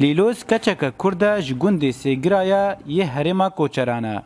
Lîlos 0.00 0.44
keçeke 0.44 0.90
Kurd 0.90 1.20
e 1.20 1.42
ji 1.42 1.54
gundê 1.54 1.90
sêgiraya 1.92 2.76
yê 2.88 3.04
herêma 3.14 3.50
koçeran 3.50 4.04
e. 4.04 4.22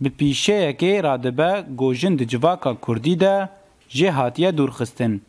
Bi 0.00 0.08
pîşeyekê 0.08 1.02
radibe 1.02 1.64
gojin 1.74 2.18
di 2.18 2.28
civaka 2.28 2.74
Kurdî 2.76 3.20
de 3.20 3.48
jê 3.90 4.10
hatiye 4.10 4.56
dûrxistin. 4.58 5.22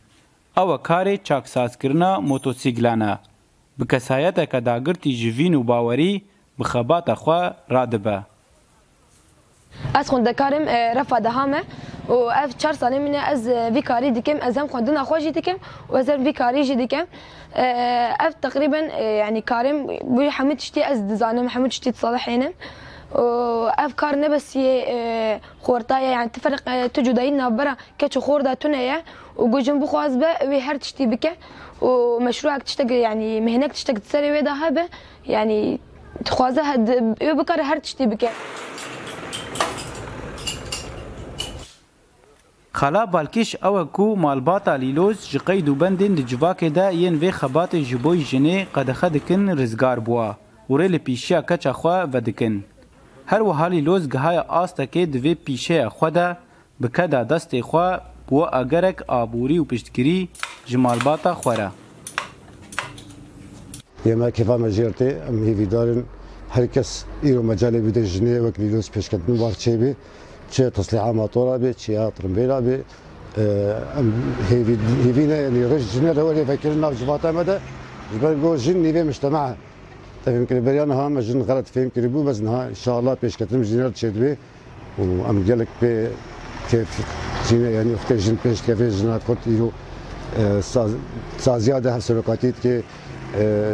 Ew 0.57 0.71
e 0.73 0.77
karê 0.83 1.23
çaksazkirina 1.23 2.19
motosiklan 2.21 2.99
e. 2.99 3.17
Bi 3.79 3.87
kesayeteke 3.87 4.65
dagirtî 4.65 5.11
ji 5.11 5.29
vîn 5.37 5.53
û 5.53 5.67
bawerî 5.67 6.21
bi 6.59 6.63
xebata 6.63 7.13
xwe 7.13 7.53
radibe. 7.71 8.17
Ez 9.99 10.07
xwendekarim 10.07 10.65
refa 10.95 11.23
deha 11.23 11.45
me 11.47 11.63
و 12.07 12.13
اف 12.13 12.57
چهار 12.57 12.73
سالی 12.73 12.99
من 12.99 13.15
از 13.15 13.47
ویکاری 13.47 14.11
دیکم 14.11 14.37
از 14.41 14.57
هم 14.57 14.67
خواندن 14.67 14.97
خواجی 15.03 15.31
دیکم 15.31 15.55
و 15.89 15.95
از 15.97 16.09
هم 16.09 16.23
ویکاری 16.25 16.63
جی 16.63 16.75
دیکم 16.75 17.03
اف 17.05 18.33
آه، 18.35 18.41
تقریبا 18.41 18.77
یعنی 18.77 18.93
آه، 18.95 19.01
يعني 19.15 19.41
کارم 19.41 19.87
بوی 20.15 20.29
حمید 20.29 20.59
شتی 20.59 20.83
از 20.83 21.07
دزانم 21.07 21.47
حمید 21.47 21.71
شتی 21.71 21.91
تصالحینم 21.91 22.53
افكار 23.85 24.15
نبسي 24.15 24.63
آه، 24.87 25.39
خورتايا 25.63 26.01
یعنی 26.01 26.13
يعني 26.13 26.29
تفرق 26.29 26.87
تجودين 26.87 27.49
برا 27.57 27.73
كتش 27.99 28.17
خوردا 28.17 28.53
تنيا 28.53 28.97
وجوجن 29.37 29.79
بخواز 29.79 30.11
به 30.19 30.29
وی 30.49 30.59
هر 30.59 30.77
تشتی 30.77 31.05
بکه 31.11 31.29
و 31.31 31.37
تشتي 31.37 31.37
بك 31.85 32.21
ومشروعك 32.21 32.63
تشتغل 32.63 32.91
يعني 32.91 33.39
مهنك 33.41 33.71
تشتغل 33.73 33.97
تسري 33.97 34.31
ويدا 34.31 34.53
هبه 34.53 34.85
يعني 35.27 35.79
تخوازها 36.25 36.75
بکار 37.39 37.61
هر 37.61 37.77
تشتی 37.79 38.05
بکه 38.07 38.29
Xala 42.77 43.03
balkêş 43.13 43.55
ew 43.63 43.83
ku 43.97 44.07
malbata 44.23 44.71
Lîloz 44.83 45.17
ji 45.31 45.39
qey 45.47 45.59
û 45.71 45.79
bendên 45.81 46.13
di 46.17 46.23
civakê 46.31 46.69
de 46.77 46.85
yên 47.01 47.15
vê 47.21 47.29
xebatê 47.39 47.81
ji 47.89 47.97
boî 48.03 48.23
jinê 48.31 48.57
qedexe 48.75 49.09
dikin 49.15 49.43
rizgar 49.59 49.97
bûa 50.07 50.29
û 50.69 50.79
rê 50.79 50.87
li 50.93 50.99
pîşiya 51.05 51.39
keça 51.49 51.71
xwe 51.79 51.97
vedikin. 52.13 52.55
Her 53.31 53.39
wiha 53.49 53.67
Lîloz 53.75 54.03
gihaya 54.13 54.41
astekê 54.61 55.03
di 55.13 55.17
vê 55.25 55.33
pîşeya 55.45 55.87
xwe 55.95 56.09
de 56.17 56.27
bike 56.83 57.05
da 57.11 57.19
destê 57.31 57.57
xwe 57.69 57.87
بووە 58.31 58.47
ئەگەرێک 58.57 58.97
ئابووری 59.11 59.57
و 59.59 59.65
پشتگیری 59.71 60.19
ji 60.67 60.77
malbata 60.77 61.31
xwara. 61.41 61.69
Yema 64.05 64.31
kefa 64.31 64.53
mejrtê 64.65 65.09
em 65.29 65.37
hêvîdarin 65.49 66.03
herkes 66.49 67.05
îro 67.23 67.41
mecalê 67.51 67.85
bide 67.87 67.99
jinê 68.13 68.35
wek 68.47 68.59
lîlos 68.59 68.89
pêşketin 68.89 69.35
barçêbî 69.43 69.95
چه 70.53 70.69
تصليحه 70.75 71.11
موتوره 71.21 71.73
چه 71.81 71.95
ترمبيله 72.15 72.57
به 72.67 72.75
هيفينا 75.05 75.35
يعني 75.45 75.59
غير 75.71 75.79
الجنة 75.83 76.21
هو 76.23 76.29
اللي 76.31 76.45
فاكرنا 76.51 76.89
في 76.97 77.05
فاطمة 77.05 77.43
جبال 78.13 78.33
جو 78.41 78.55
جن 78.63 78.77
نيفي 78.83 79.03
مجتمع 79.11 79.43
يمكن 80.37 80.55
بريان 80.65 80.91
ها 80.91 81.05
مجن 81.09 81.41
غلط 81.49 81.67
فهم 81.67 81.89
كريبو 81.95 82.23
بس 82.23 82.39
ان 82.39 82.71
شاء 82.83 82.99
الله 82.99 83.13
بيش 83.21 83.35
كتم 83.37 83.61
جنة 83.61 83.89
تشد 83.89 84.17
بي 84.21 84.31
وام 84.97 85.43
قالك 85.49 85.67
بي 85.81 86.07
كيف 86.71 86.89
جنة 87.49 87.69
يعني 87.69 87.95
اختي 87.95 88.15
جن 88.23 88.37
بيش 88.43 88.61
كيف 88.61 88.81
جنة 88.81 89.19
كنت 89.27 89.43
يو 89.47 89.71
سازيادة 91.39 91.95
هم 91.95 91.99
سلوكاتيت 91.99 92.55
كي 92.63 92.81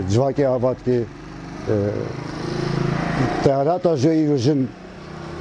جواكي 0.10 0.48
آفات 0.48 0.78
كي 0.86 1.04
تهرات 3.44 3.88
جو 3.88 4.10
يو 4.12 4.36
جن 4.36 4.66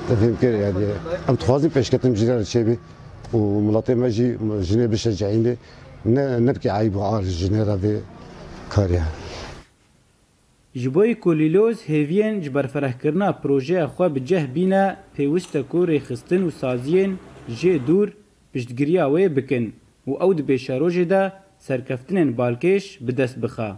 تفكر 0.09 0.49
يعني 0.55 0.87
ام 1.29 1.35
تخوازي 1.35 1.69
باش 1.69 1.91
كتم 1.91 2.13
جيران 2.15 2.39
الشعبي 2.41 2.79
وملاطي 3.33 3.95
ما 3.95 4.09
جي 4.09 4.37
جينا 4.61 4.87
باش 4.87 5.03
شجعيني 5.05 5.57
نبكي 6.07 6.71
عيب 6.71 6.97
وعار 6.97 7.23
جينا 7.25 7.77
في 7.77 8.01
كاريا 8.77 9.05
جبوی 10.77 11.15
کولیلوز 11.15 11.79
هیوین 11.87 12.41
جبرفره 12.41 12.91
کرنا 13.03 13.33
پروژه 13.33 13.85
خو 13.87 14.09
به 14.09 14.21
جه 14.21 14.45
بینه 14.47 14.97
پیوسته 15.19 15.59
کور 15.73 15.99
خستن 15.99 16.43
و 16.43 16.51
سازین 16.51 17.17
جه 17.49 17.77
دور 17.77 18.13
پشتگیریا 18.57 19.05
و 19.11 19.29
بکن 19.29 19.73
و 20.07 20.11
او 20.23 20.33
د 20.33 20.47
بشاروجه 20.47 21.03
ده 21.05 21.33
سرکفتنن 21.59 22.33
بالکش 22.33 22.99
به 22.99 23.13
دست 23.13 23.39
بخا 23.39 23.77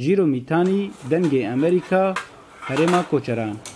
جیرو 0.00 0.26
میتانی 0.26 0.90
دنگ 1.10 1.34
امریکا 1.34 2.14
هرما 2.60 3.02
کوچران 3.10 3.75